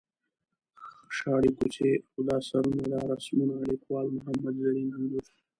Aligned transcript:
شاړې 1.17 1.51
کوڅې 1.57 1.89
او 2.13 2.19
دا 2.27 2.37
سرونه 2.47 2.83
دا 2.91 2.99
رسمونه 3.11 3.53
ـ 3.63 3.67
لیکوال 3.71 4.07
محمد 4.15 4.55
زرین 4.63 4.89
انځور. 4.95 5.23